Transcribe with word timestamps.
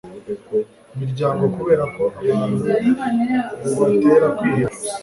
miryango 0.99 1.43
kubera 1.55 1.83
ko 1.95 2.03
abantu 2.29 2.55
bubatera 3.63 4.27
kwiheba 4.37 4.77